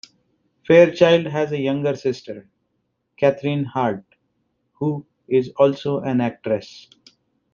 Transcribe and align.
Fairchild 0.65 1.27
has 1.27 1.51
a 1.51 1.59
younger 1.59 1.95
sister, 1.95 2.49
Cathryn 3.21 3.65
Hartt, 3.65 4.03
who 4.79 5.05
is 5.27 5.49
also 5.57 5.99
an 5.99 6.19
actress. 6.21 6.89